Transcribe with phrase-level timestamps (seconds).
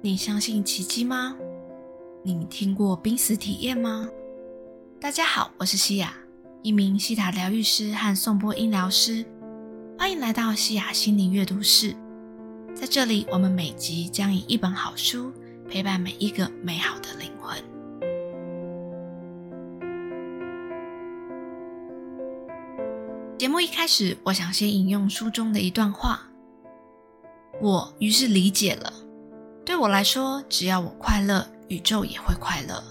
[0.00, 1.36] 你相信奇迹吗？
[2.22, 4.08] 你听过濒死体验吗？
[5.00, 6.14] 大家好，我是西雅，
[6.62, 9.26] 一名西塔疗愈师和颂钵音疗师。
[9.98, 11.96] 欢迎来到西雅心灵阅读室。
[12.76, 15.32] 在这里，我们每集将以一本好书
[15.68, 17.58] 陪伴每一个美好的灵魂。
[23.36, 26.22] 节目一开始，我想先引用书中的一段话。
[27.60, 28.92] 我于是理解了。
[29.68, 32.82] 对我来说，只要我快乐，宇宙也会快乐。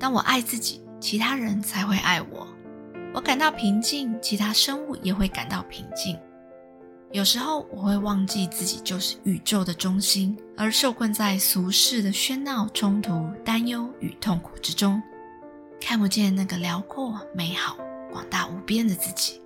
[0.00, 2.44] 当我爱自己，其他人才会爱我。
[3.14, 6.18] 我感到平静，其他生物也会感到平静。
[7.12, 15.00] 有时候我会忘记自己就是宇宙的中心，而受困在俗世的喧闹、冲突、担忧与痛苦之中，
[15.80, 17.78] 看不见那个辽阔、美好、
[18.10, 19.40] 广大无边的自己。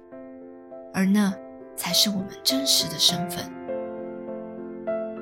[0.95, 1.35] 而那
[1.77, 3.45] 才是我们真实的身份。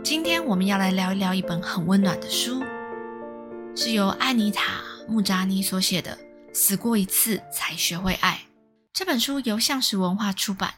[0.03, 2.63] 今天我们要来聊一聊一本很温暖的书，
[3.77, 6.17] 是由艾妮塔·穆扎尼所写的
[6.55, 8.47] 《死过一次才学会爱》。
[8.95, 10.77] 这本书由向实文化出版，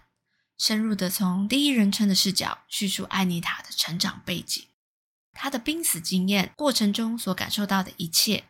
[0.58, 4.64] 深入的从第一人称的视角叙述艾妮塔的成长背景、
[5.32, 8.44] 她的濒死经验过程中所感受到的一切，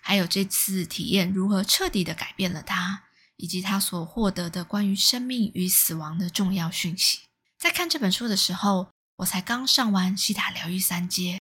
[0.00, 3.04] 还有这次体验如何彻底的改变了她，
[3.36, 7.20] 以及她所获得的关于生命与死亡的重要讯息。
[7.58, 8.93] 在看这本书的时候。
[9.18, 11.40] 我才刚上完西塔疗愈三阶，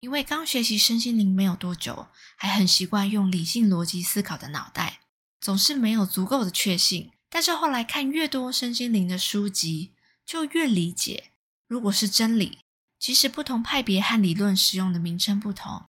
[0.00, 5.00] 因为刚学习身心灵没有多久，还很习惯用理性逻辑思考的脑袋，
[5.40, 7.10] 总是没有足够的确信。
[7.28, 9.92] 但是后来看越多身心灵的书籍，
[10.24, 11.32] 就越理解，
[11.66, 12.58] 如果是真理，
[12.98, 15.84] 即使不同派别和理论使用的名称不同，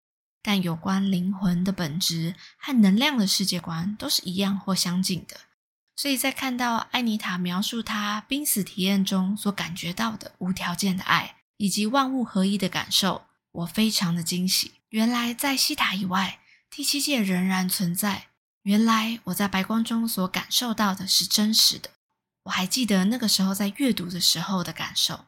[0.42, 5.40] 但有关灵魂的本质和能量的世界观都是一样或相近的。
[6.00, 14.72] 所以在看到艾妮塔描述她濒死体验中所感觉到的无条件的爱，以及万物合一的感受，我非常的惊喜。
[14.88, 16.38] 原来在西塔以外，
[16.70, 18.28] 第七界仍然存在。
[18.62, 21.90] 原来我在白光中所感受到的是真实的。
[22.44, 25.26] 我还记得那个时候在阅读的时候的感受。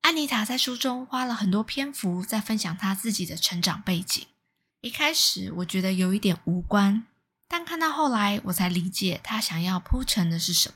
[0.00, 4.26] 安妮塔在书中花了很多篇幅在分享她自己的成长背景。
[4.80, 7.04] 一开始我觉得有一点无关。
[7.50, 10.74] 但看到后来，我才理解他想要铺陈的是什么。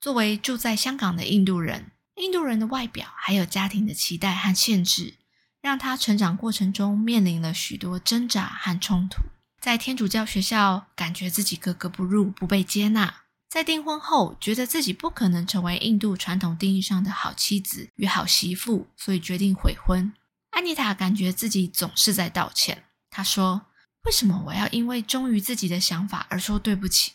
[0.00, 5.14] 作为住在香港的印度人，印度人的外表还有家庭的期待和限制，
[5.60, 9.24] 让他成长过程中面临了许多挣扎和冲突。
[9.60, 20.12] 在天主教学校，感觉自己格格不入，不被接纳；在订婚后，觉得自己不可能成为印度传统定义上的好妻子与好媳妇，所以决定悔婚。
[20.50, 22.84] 安妮塔感觉自己总是在道歉。
[23.10, 23.62] 她说。
[24.04, 27.12] 为什么我要因为忠于自己的想法而说对不起？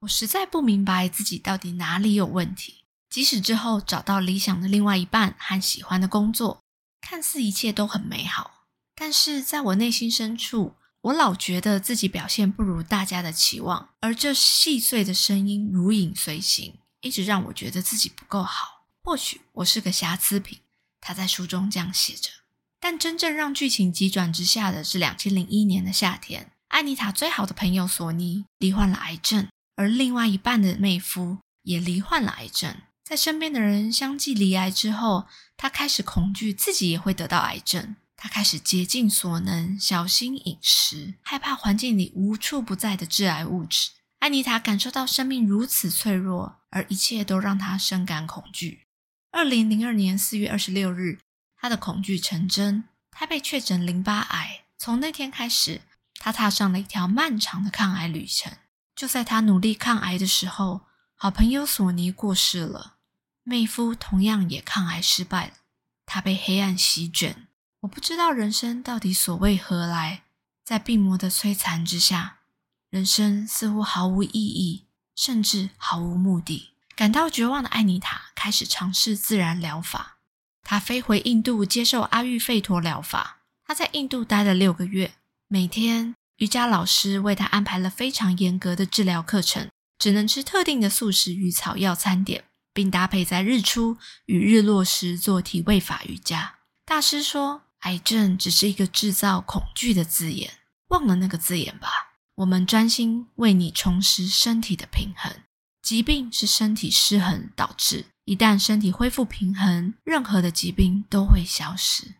[0.00, 2.84] 我实在不明白自己到底哪里有问题。
[3.08, 6.64] 即使之后找到理想的另外一半和喜欢的工作，
[7.00, 18.86] 看似一切都很美好，但是在我内心深处，我老觉得自己表现不如大家的期望，而这细碎的声音如影随形，一直让我觉得自己不够好。
[19.04, 20.58] 或许我是个瑕疵品。
[21.00, 22.30] 他在书中这样写着。
[22.84, 32.76] 但真正让剧情急转直下的是，两千零一年的夏天，安妮塔最好的朋友索尼罹患了癌症，而另外一半的妹夫也罹患了癌症。
[33.02, 37.96] 在身边的人相继罹癌之后，他开始恐惧自己也会得到癌症。
[38.18, 43.92] 他开始竭尽所能小心饮食，害怕环境里无处不在的致癌物质。
[44.18, 48.82] 安妮塔感受到生命如此脆弱，而一切都让她深感恐惧。
[49.30, 51.20] 二零零二年四月二十六日。
[51.64, 54.64] 他的恐惧成真，他被确诊淋巴癌。
[54.76, 55.80] 从那天开始，
[56.18, 58.52] 他踏上了一条漫长的抗癌旅程。
[58.94, 60.82] 就在他努力抗癌的时候，
[61.14, 62.96] 好朋友索尼过世了，
[63.44, 65.52] 妹夫同样也抗癌失败了。
[66.04, 67.48] 他被黑暗席卷。
[67.80, 70.24] 我不知道人生到底所为何来，
[70.62, 72.40] 在病魔的摧残之下，
[72.90, 74.84] 人生似乎毫无意义，
[75.16, 76.74] 甚至毫无目的。
[76.94, 80.13] 感到绝望的艾妮塔开始尝试自然疗法。
[80.64, 83.42] 他飞回印度接受阿育吠陀疗法。
[83.66, 85.14] 他在印度待了六个月，
[85.46, 93.96] 每天瑜伽老师为他安排了非常严格的治疗课程，只能吃特定的素食与草药餐点，并搭配在日出
[94.26, 96.56] 与日落时做体位法瑜伽。
[96.84, 100.50] 大师说：“癌症只是一个制造恐惧的字眼，
[100.88, 101.88] 忘了那个字眼吧。
[102.36, 105.32] 我们专心为你重拾身体的平衡。
[105.80, 112.14] 疾病是身体失衡导致。”一旦身体恢复平衡，任何的疾病都会消失。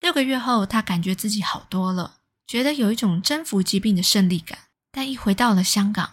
[0.00, 4.58] 六个月后，他感觉自己好多了，觉得有一种征服疾病的胜利感。
[4.90, 6.10] 但一回到了香港，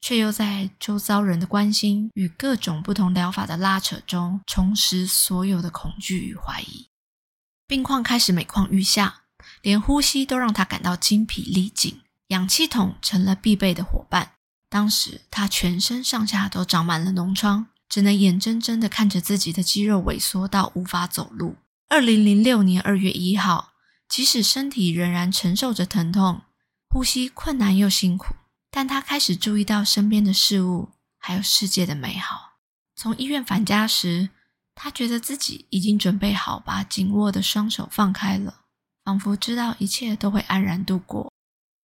[0.00, 6.88] 却又在周遭人的关心与各种不同疗法的拉扯中，重拾所有的恐惧与怀疑。
[7.68, 9.22] 病况开始每况愈下，
[9.62, 14.32] 连呼吸都让他感到精疲力尽，氧气筒成了必备的伙伴。
[14.68, 21.54] 当时他全身上下都长满了脓疮，只能眼睁睁地看着自己的肌肉萎缩到无法走路。
[21.88, 23.74] 二零零六年二月一号，
[24.08, 26.42] 即使身体仍然承受着疼痛，
[26.88, 28.34] 呼吸困难又辛苦，
[28.68, 30.88] 但他开始注意到身边的事物，
[31.20, 32.54] 还有世界的美好。
[32.96, 34.30] 从医院返家时，
[34.74, 38.62] 他觉得自己已经准备好把紧握的双手放开了，
[39.04, 41.32] 仿佛知道一切都会安然度过。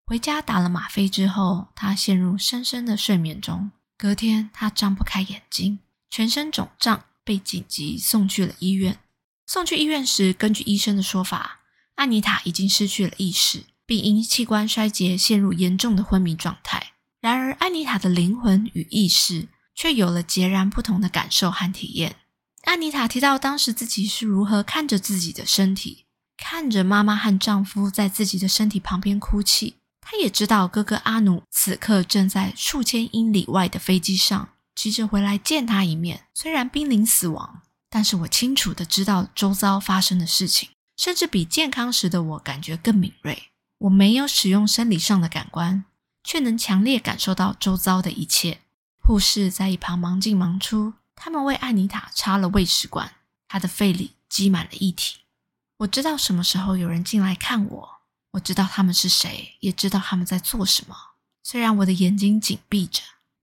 [0.06, 3.70] 回家打了吗啡之后，他陷入深深的睡眠中。
[3.96, 5.78] 隔天，他张不开眼睛，
[6.10, 8.98] 全身肿胀，被紧急送去了医院。
[9.46, 11.60] 送去医院时，根据医生的说法，
[11.94, 16.92] 安妮塔已经失去了意识，并因器官衰竭陷入严重的昏迷状态。
[17.20, 22.16] 然而，安妮塔的灵魂与意识却有了截然不同的感受和体验。
[22.62, 29.76] 安妮塔提到，当时自己是如何看着自己的身体，看着妈妈和丈夫在自己的身体旁边哭泣。
[30.00, 36.26] 她也知道哥哥阿努此刻正在数千英里外的飞机上，急着回来见他一面。
[36.34, 43.50] 虽然濒临死亡，但是我清楚的知道周遭发生的事情，甚至比健康时的我感觉更敏锐。
[43.78, 45.84] 我没有使用生理上的感官，
[46.22, 48.61] 却能强烈感受到周遭的一切。
[48.99, 53.14] 护士在一旁忙进忙出，他们为艾妮塔插了胃食管，
[53.49, 55.20] 她的肺里积满了液体。
[55.78, 57.88] 我知道什么时候有人进来看我。
[58.32, 60.94] 我知道他们是谁，也知道他们在做什么。
[61.43, 63.00] 虽然我的眼睛紧闭着，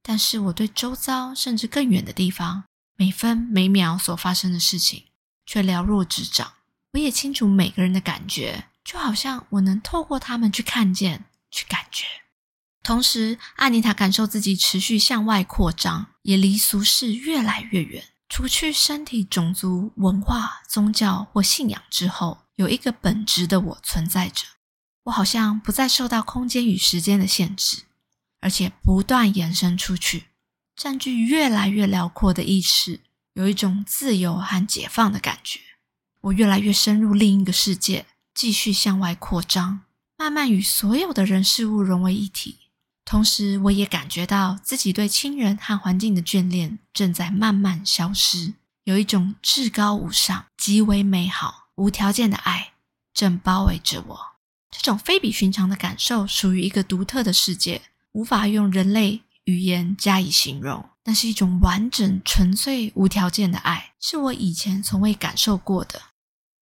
[0.07, 2.63] 但是我对周遭甚至更远的地方
[2.95, 5.03] 每分每秒所发生的事情
[5.45, 6.53] 却了若指掌。
[6.93, 12.05] 我也清楚每个人的感觉，就好像我能透过他们去看见、去感觉。
[12.81, 18.05] 同时，阿妮塔感受自己持续向外扩张，也离俗世越来越远。
[18.29, 24.45] 除去身体、种族、文化、宗教或信仰之后，有一个本质的我存在着。
[25.03, 27.83] 我好像不再受到空间与时间的限制，
[28.39, 30.25] 而且不断延伸出去，
[30.75, 33.01] 占据越来越辽阔的意识，
[33.33, 35.59] 有一种自由和解放的感觉。
[36.21, 39.81] 我越来越深入另一个世界，继续向外扩张，
[40.17, 42.57] 慢慢与所有的人事物融为一体。
[43.05, 52.73] 同时，我也感觉到自己对亲人和环境的眷恋正在慢慢消失，有一种至高无上、极为美好、无条件的爱
[53.13, 54.19] 正包围着我。
[54.69, 57.81] 这种非比寻常的感受属于一个独特的世界，
[58.17, 60.89] 无法用人类语言加以形容。
[61.03, 66.01] 那是一种完整、纯粹、无条件的爱，是我以前从未感受过的。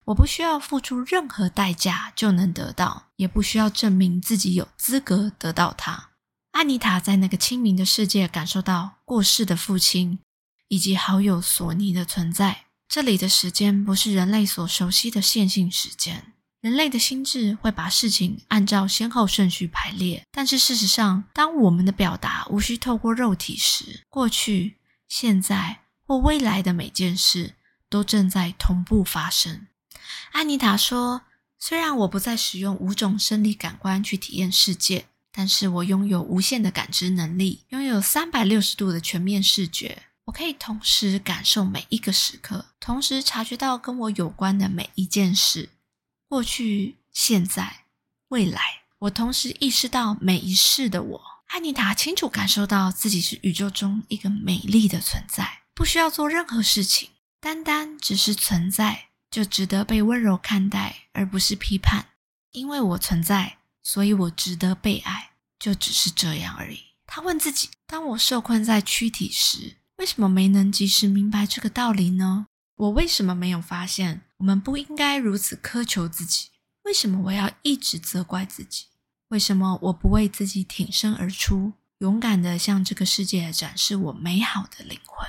[0.08, 6.10] 我不需要付出任何代价就能得到，也不需要证明自己有资格得到它。
[6.52, 10.20] 安妮塔在那个清明的世界感受到过世的父亲
[10.68, 12.66] 以及好友索尼的存在。
[12.90, 16.34] 这里的时间不是人类所熟悉的线性时间。
[16.66, 24.78] 人类的心智会把事情按照先后顺序排列，但是事实上，当我们的表达无需透过肉体时，过去、
[25.08, 27.54] 现在或未来的每件事
[27.88, 29.68] 都正在同步发生。
[30.32, 31.22] 安妮塔说
[31.60, 40.02] ：“虽然我不再使用五种生理感官去体验世界，但是我拥有无限的感知能力，拥有三百六十度的全面视觉。
[40.24, 45.70] 我可以同时感受每一个时刻，同时察觉到跟我有关的每一件事。”
[46.28, 47.86] 过去、现在、
[48.30, 48.60] 未来，
[49.00, 51.22] 我同时意识到每一世的我。
[51.48, 62.08] 安妮塔清楚感受到自己是宇宙中一个美丽的存在，不需要做任何事情，单单只是存在就值得被温柔看待，而不是批判。
[62.52, 65.30] 因为我存在，所以我值得被爱，
[65.60, 66.80] 就只是这样而已。
[67.06, 72.48] 他问自己：当我受困在躯体时，为什么没能及时明白这个道理呢？
[72.76, 74.24] 我为什么没有发现？
[74.38, 76.50] 我们不应该如此苛求自己。
[76.84, 78.86] 为什么我要一直责怪自己？
[79.30, 85.28] 为什么我不为自己挺身而出，勇敢地向这个世界展示我美好的灵魂？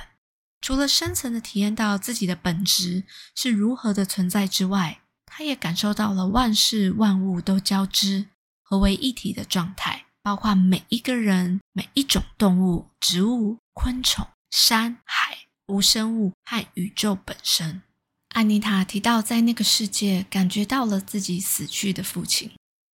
[0.61, 3.03] 除了深层的体验到自己的本质
[3.35, 8.27] 是如何的存在之外，他也感受到了万事万物都交织
[8.61, 15.47] 合为一体的状态，包括每一个人、每一种动物、植物、昆虫、山海。
[15.67, 17.81] 无生物和宇宙本身。
[18.37, 22.51] 安妮塔提到，在那个世界感觉到了自己死去的父亲，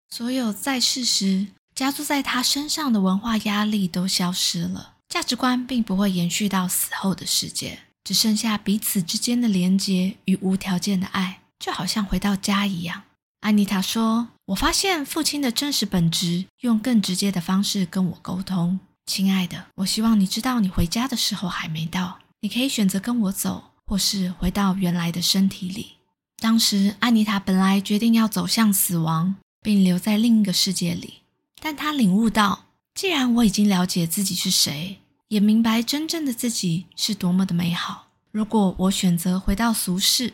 [0.10, 13.04] 所有在世时加注在他身上的文化压力都消失了，价值观并不会延续到死后的世界，只剩下彼此之间的连结与无条件的爱，就好像回到家一样。
[13.42, 18.80] 安妮塔说：“我发现父亲的真实本质，用更直接的方式跟我沟通。
[19.06, 25.94] 亲爱的，我希望你知道，你回家的时候还没到。”你可以选择跟我走，或是回到原来的身体里。
[26.38, 31.22] 当时，安妮塔本来决定要走向死亡，并留在另一个世界里，
[31.62, 35.00] 但她领悟到，既然我已经了解自己是谁，
[35.30, 40.34] 也明白真正的自己是多么的美好，如果我选择回到俗世，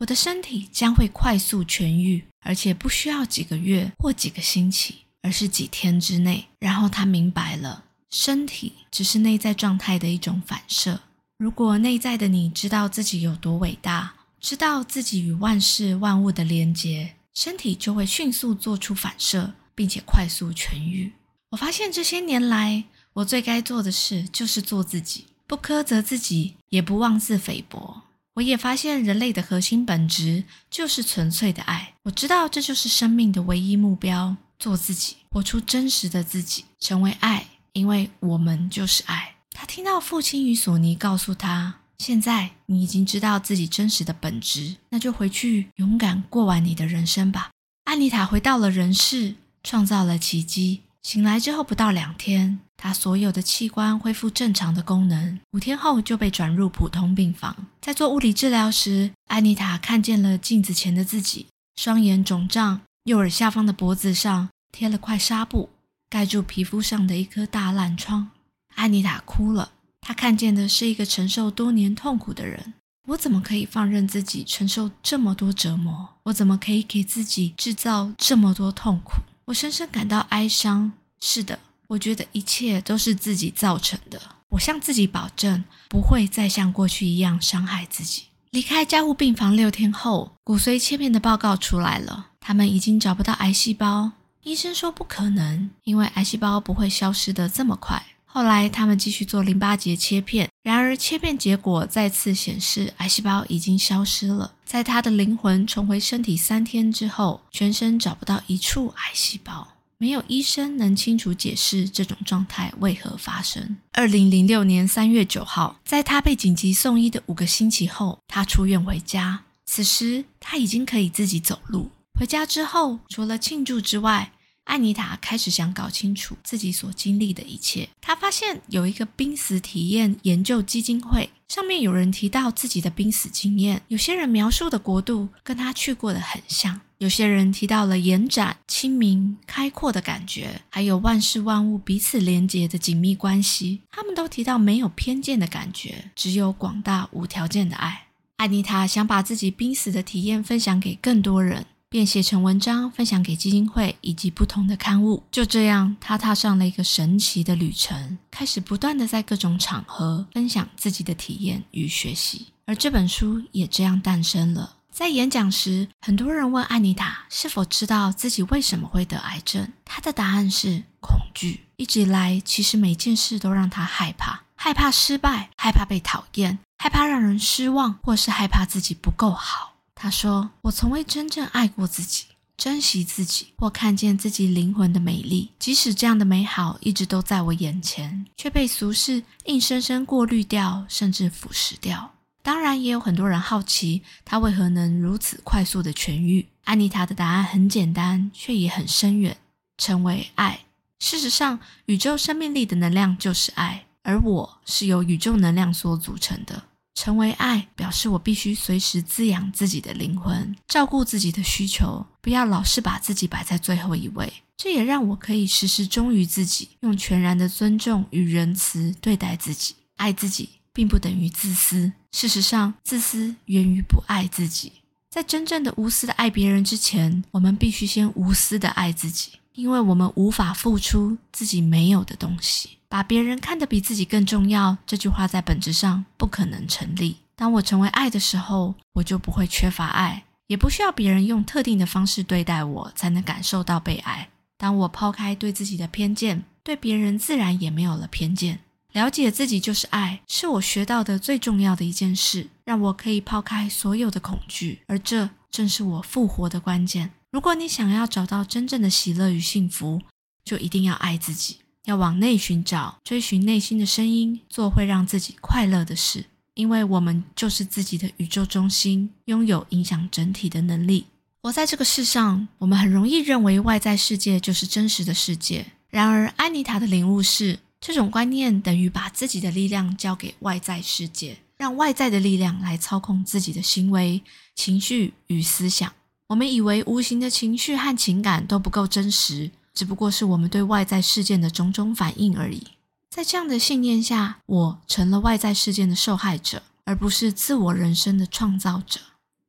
[0.00, 6.46] 我的身体将会快速痊愈，而且不需要几个月或几个星期，而是几天之内。
[6.60, 11.00] 然后她明白了，身体只是内在状态的一种反射。
[11.38, 21.12] 如果内在的你知道自己有多伟大，知道自己与万事万物的连结，身体就会迅速做出反射，并且快速痊愈。
[21.50, 28.02] 我发现这些年来，我最该做的事就是做自己，不苛责自己，也不妄自菲薄。
[28.34, 31.94] 我也发现人类的核心本质就是纯粹的爱。
[32.02, 39.36] 我知道这就是生命的唯一目标：做自己，活出真实的自己，成为爱，因为我们就是爱。
[39.50, 47.50] 他听到父亲与索尼告诉他：“现在你已经知道自己真实的本质，那就回去勇敢过完你的人生吧。”
[47.84, 50.82] 安妮塔回到了人世，创造了奇迹。
[51.02, 55.40] 醒来之后不到两天，她所有的器官恢复正常的功能。
[55.52, 57.56] 五天后就被转入普通病房。
[57.80, 65.70] 在做物理治疗时，安妮塔看见了镜子前的自己，双眼肿胀，右耳下方的脖子上贴了块纱布，
[66.10, 68.30] 盖住皮肤上的一颗大烂疮。
[68.78, 72.74] 安妮塔哭了，她看见的是一个承受多年痛苦的人。
[73.08, 76.08] 我怎么可以放任自己承受这么多折磨？
[76.22, 79.14] 我怎么可以给自己制造这么多痛苦？
[79.46, 80.92] 我深深感到哀伤。
[81.20, 81.58] 是的，
[81.88, 84.20] 我觉得一切都是自己造成的。
[84.50, 88.24] 我向自己保证，不会再像过去一样伤害自己。
[88.50, 94.12] 离开加护病房六天后，骨髓切片的报告出来了，他们已经找不到癌细胞。
[94.44, 98.06] 医生说不可能，因为癌细胞不会消失的这么快。
[98.38, 104.52] 后来，他们继续做淋巴结切片，然而切片结果再次显示癌细胞已经消失了。
[104.64, 109.66] 在他的灵魂重回身体三天之后，全身找不到一处癌细胞，
[109.96, 113.76] 没有医生能清楚解释这种状态为何发生。
[113.90, 119.40] 二零零六年三月九号，在他被紧急送医的五个星期后，他出院回家。
[119.66, 121.90] 此时他已经可以自己走路。
[122.16, 124.30] 回家之后，除了庆祝之外，
[124.68, 127.88] 艾妮塔开始想搞清楚自己所经历的一切。
[128.02, 133.80] 她发现有一个濒死体验研究基金会，上面有人提到自己的濒死经验。
[133.88, 143.80] 有些人描述的国度跟他去过的很像，有些人提到了延展、清明、开阔的感觉，还有万事万物彼此连结的紧密关系。
[143.90, 148.08] 他们都提到没有偏见的感觉，只有广大无条件的爱。
[148.36, 151.64] 艾妮塔想把自己濒死的体验分享给更多人。
[151.90, 155.24] 便写成文章，分享给基金会以及不同的刊物。
[155.30, 162.48] 就这样，他踏上了一个神奇的旅程，开始不断的在各种场合分享自己的体验与学习。
[162.66, 164.76] 而这本书也这样诞生了。
[164.90, 171.60] 在演讲时，很多人问安妮塔是否知道自己为什么会得癌症，她的答案是恐惧。
[171.76, 179.76] 一直以来，其实每件事都让她害怕：害怕失败，害怕被讨厌，害怕让人失望，或是害怕自己不够好。
[180.00, 182.26] 他说：“我从未真正爱过自己，
[182.56, 185.50] 珍惜自己，或看见自己灵魂的美丽。
[185.58, 192.14] 即使这样的美好一直都在我眼前，却被俗世硬生生过滤掉，甚至腐蚀掉。
[192.44, 196.46] 当然，也有很多人好奇他为何能如此快速的痊愈。
[196.62, 199.36] 安妮塔的答案很简单，却也很深远：
[199.76, 200.60] 成为爱。
[201.00, 206.62] 事实上，宇宙生命力的能量就是爱，而我是由宇宙能量所组成的。”
[206.98, 214.32] 成为爱，表示我必须随时滋养自己的灵魂，照顾自己的需求，不要老是把自己摆在最后一位。
[214.56, 219.76] 这也让我可以时时忠于自己，用全然的尊重与仁慈对待自己。
[219.94, 224.72] 爱自己并不等于自私，事实上，自私源于不爱自己。
[225.08, 232.70] 在真正的无私的爱别人之前，我们必须先无私的爱自己，因为我们无法付出自己没有的东西。
[232.88, 237.16] 把别人看得比自己更重要，这句话在本质上不可能成立。
[237.36, 244.30] 当我成为爱的时候，我就不会缺乏爱，也不需要别人用特定的方式对待我才能感受到被爱。
[244.56, 248.60] 当我抛开对自己的偏见，对别人自然也没有了偏见。
[248.92, 257.12] 了解自己就是爱，是我学到的最重要的一件事，让我可以抛开所有的恐惧，而这正是我复活的关键。
[257.30, 260.00] 如果你想要找到真正的喜乐与幸福，
[260.42, 261.58] 就一定要爱自己。
[261.88, 266.26] 要往内寻找，追寻内心的声音，做会让自己快乐的事。
[266.52, 271.06] 因为我们就是自己的宇宙中心，拥有影响整体的能力。
[271.40, 275.64] 活在这个世上，我们很容易认为外在世界就是真实的世界。
[275.88, 281.38] 然而，安妮塔的领悟是，这种观念等于把自己的力量交给外在世界。
[281.56, 284.22] 让外在的力量来操控自己的行为、
[284.54, 285.90] 情绪与思想。
[286.26, 292.66] 我们以为无形的情绪和情感都不够真实，只不过是我们对外在事件的种种反应而已。
[293.08, 298.98] 在这样的信念下，我成了外在事件的受害者，而不是自我人生的创造者。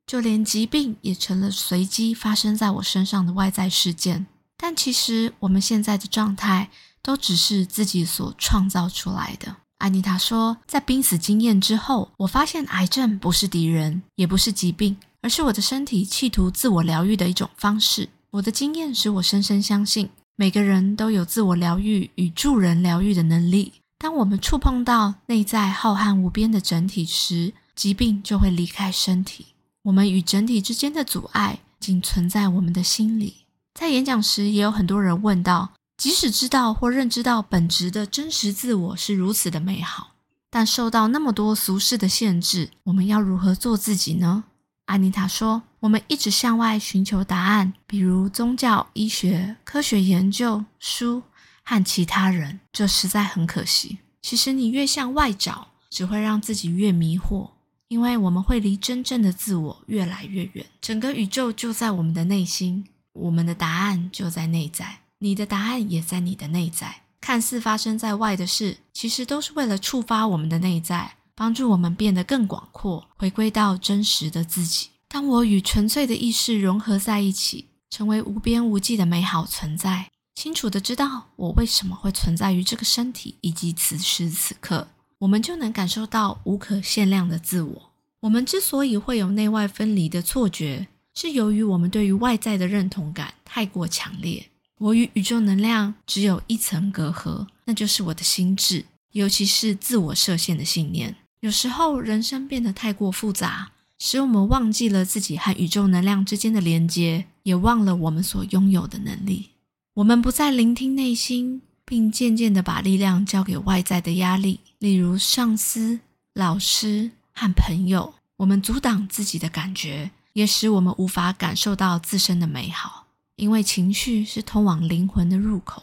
[0.06, 4.28] 就连疾病也成了随机发生在我身上的外在事件。
[4.56, 6.70] 但其实我们现在的状态
[7.02, 9.56] 都只是自己所创造出来的。
[9.78, 14.96] 安妮塔说，在濒死经验之后，我发现癌症不是敌人，也不是疾病。
[15.22, 18.08] 而是我的身体企图自我疗愈的一种方式。
[18.30, 20.08] 我的经验使我深深相信，
[20.40, 23.74] 每个人都有自我疗愈与助人疗愈的能力。
[23.98, 29.48] 当我们触碰到内在浩瀚无边的整体时，疾病就会离开身体。
[29.82, 33.44] 我们与整体之间的阻碍仅存在我们的心里。
[33.74, 40.12] 在演讲时，也有很多人问到：即使知道或认知到本质的真实自我是如此的美好，
[40.48, 44.44] 但受到那么多俗世的限制，我们要如何做自己呢？
[44.86, 51.22] 安妮塔说：“我们一直向外寻求答案，比如宗教、医学、科学研究、书
[51.62, 52.60] 和其他人。
[52.70, 53.98] 这实在很可惜。
[54.20, 57.50] 其实，你越向外找，只会让自己越迷惑，
[57.88, 60.66] 因为我们会离真正的自我越来越远。
[60.82, 62.84] 整个宇宙就在我们的内心，
[63.14, 67.02] 我们的答案就在内在，你的答案也在你的内在。
[67.22, 74.90] 看似发生在外的事，其实都是为了触发我们的内在。”帮助我们变得更广阔，回归到真实的自己。
[75.12, 84.86] 当我与纯粹的意识融合在一起，成为无边无际的美好存在，清楚的知道我为什么会存在于这个身体以及此时此刻，
[85.18, 87.90] 我们就能感受到无可限量的自我。
[88.20, 90.86] 我们之所以会有内外分离的错觉，
[91.16, 94.46] 是由于我们对于外在的认同感太过强烈。
[94.78, 101.16] 我与宇宙能量只有一层隔阂，那就是我的心智，尤其是自我设限的信念。
[101.40, 109.50] 有时候，人生变得太过复杂，使我们忘记了自己和宇宙能量之间的连接，也忘了我们所拥有的能力。
[109.92, 116.00] 我们不再聆听内心，并渐渐地把力量交给外在的压力，例如上司、
[116.32, 118.14] 老师和朋友。
[118.38, 123.04] 我们阻挡自己的感觉，也使我们无法感受到自身的美好，
[123.36, 125.82] 因为情绪是通往灵魂的入口。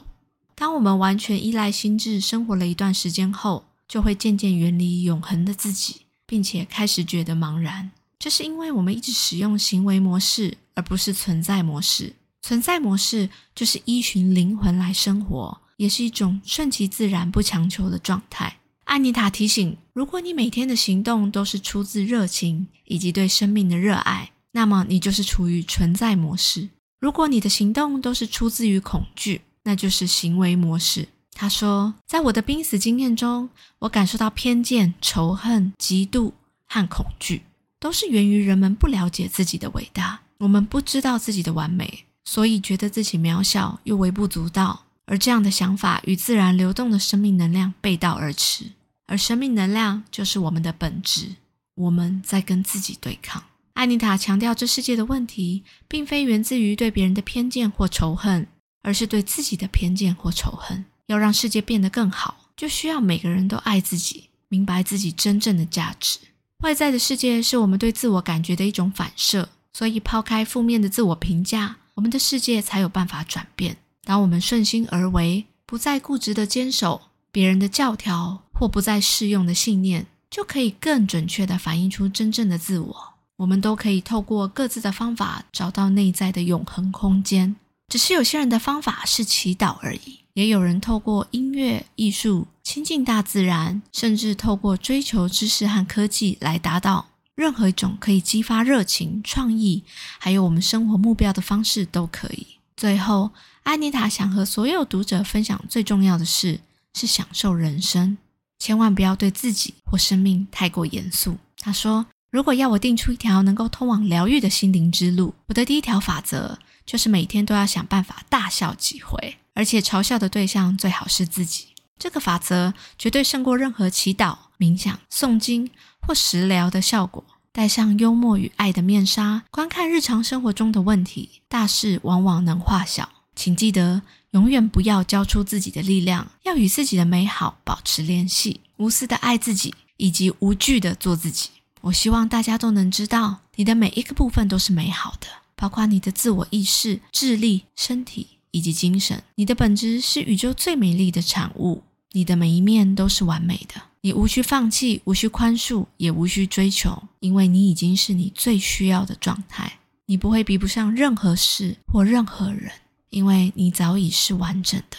[0.55, 7.91] 当我们完全依赖心智生活了一段时间后，就会渐渐远离永恒的自己，并且开始觉得茫然。
[8.19, 12.13] 这是因为我们一直使用行为模式，而不是存在模式。
[12.41, 18.57] 存在模式就是依循灵魂来生活，也是一种顺其自然、不强求的状态。
[18.85, 31.09] 安妮塔提醒：如果你每天的行动都是出自热情以及对生命的热爱，那么你就是处于存在模式；如果你的行动都是出自于恐惧，那就是行为模式。
[31.33, 33.49] 他说：“在我的濒死经验中，
[33.79, 36.31] 我感受到偏见、仇恨、嫉妒
[36.65, 37.43] 和恐惧，
[37.79, 40.21] 都是源于人们不了解自己的伟大。
[40.39, 44.85] 我们不知道自己的完美，所以觉得自己渺小又微不足道。
[45.05, 48.71] 而这样的想法与自然流动的生命能量背道而驰。
[49.05, 51.35] 而生命能量就是我们的本质。
[51.75, 58.47] 我们在跟自己对抗。”艾妮塔强调，这世界的问题并非源自于对别人的偏见或仇恨，
[58.81, 60.83] 而是对自己的偏见或仇恨。
[61.05, 66.19] 要让世界变得更好，就需要每个人都爱自己，明白自己真正的价值。
[66.63, 73.77] 外在的世界是我们对自我感觉的一种反射，所以抛开负面的自我评价，我们的世界才有办法转变。
[74.03, 83.13] 当我们顺心而为，不再固执的坚守别人的教条或不再适用的信念，就可以更准确地反映出真正的自我。
[83.37, 87.55] 我们都可以透过各自的方法找到内在的永恒空间。
[87.87, 90.19] 只是有些人的方法是祈祷而已。
[90.37, 99.83] 也有人透过音乐、艺术亲近大自然，甚至透过追求知识和科技来达到任何一种可以激发热情、创意，
[100.19, 102.45] 还有我们生活目标的方式都可以。
[102.75, 103.31] 最后，
[103.63, 106.59] 安妮塔想和所有读者分享最重要的事
[106.93, 108.19] 是享受人生，
[108.59, 111.37] 千万不要对自己或生命太过严肃。
[111.59, 127.25] 她说：“如果要我定出一条能够通往疗愈的心灵之路，我的第一条法则就是每天都要想办法大笑几回。”而且嘲笑的对象最好是自己，这个法则绝对胜过任何祈祷、冥想、诵经或食疗的效果。
[127.51, 133.09] 戴上幽默与爱的面纱，观看日常生活中的问题，大事往往能化小。
[133.35, 141.49] 请记得，永远不要交出自己的力量，要与自己的美好保持联系，无私的爱自己，以及无惧的做自己。
[141.81, 148.36] 我希望大家都能知道，你的每一个部分都是美好的，包括你的自我意识、智力、身体。
[148.51, 153.81] 以及精神，你的本质是宇宙最美丽的产物，你的每一面都是完美的。
[154.01, 159.79] 你无需放弃，无需宽恕，也无需追求，因为你已经是你最需要的状态。
[160.05, 162.71] 你不会比不上任何事或任何人，
[163.09, 164.97] 因为你早已是完整的。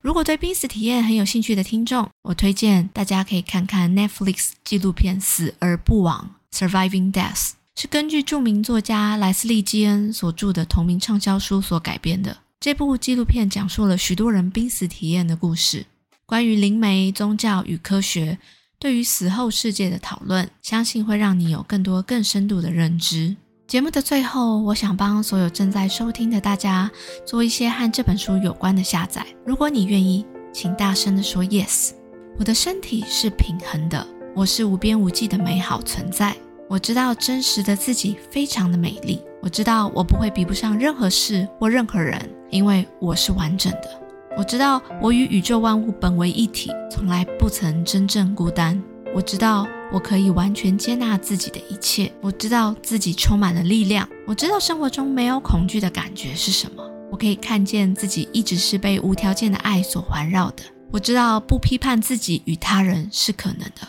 [0.00, 12.38] 如果对濒死体验很有兴趣的听众，我推荐大家可以看看 Netflix 纪录片《死而不亡》（Surviving Death），是根据著名作家莱斯利·基恩所著的同名畅销书所改编的。
[12.66, 15.86] 这部纪录片讲述了许多人濒死体验的故事，
[16.26, 18.36] 关于灵媒、宗教与科学
[18.80, 23.36] 对于死后世界的讨论，相信会让你有更多更深度的认知。
[23.68, 26.90] 节目的最后，我想帮所有正在收听的大家
[27.24, 29.24] 做一些和这本书有关的下载。
[29.44, 31.92] 如果你愿意，请大声地说 “yes”。
[32.36, 36.36] 我的身体是平衡的，我是无边无际的美好存在。
[36.68, 39.22] 我知道真实的自己非常的美丽。
[39.40, 44.02] 我知道我不会比不上任何事或任何人，因为我是完整的。
[44.36, 48.82] 我知道我与宇宙万物本为一体，从来不曾真正孤单。
[49.14, 49.66] 我知道。
[49.92, 52.12] 我可以完全接纳自己的一切。
[52.20, 54.06] 我知道自己充满了力量。
[54.26, 56.84] 我知道生活中没有恐惧的感觉是什么。
[57.08, 60.64] 我可以看见自己一直是被无条件的爱所环绕的。
[60.90, 63.86] 我知道不批判自己与他人是可能的。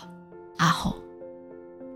[0.58, 0.96] 阿后，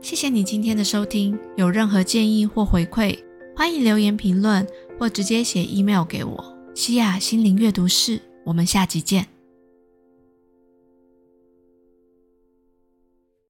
[0.02, 1.38] 谢谢你今天的收听。
[1.56, 3.19] 有任何建议或回馈，
[3.56, 4.65] 欢迎留言评论
[5.02, 6.56] 或直接写 email 给我。
[6.76, 9.28] 西亚心灵阅读室，我们下集见。